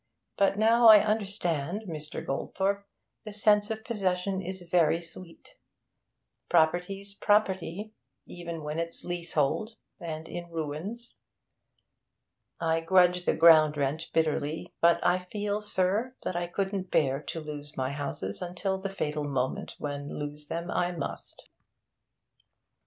[0.35, 2.25] But now I understand, Mr.
[2.25, 2.87] Goldthorpe;
[3.23, 5.53] the sense of possession is very sweet.
[6.49, 7.93] Property's property,
[8.25, 11.17] even when it's leasehold and in ruins.
[12.59, 17.39] I grudge the ground rent bitterly, but I feel, sir, that I couldn't bear to
[17.39, 21.47] lose my houses until the fatal moment, when lose them I must.'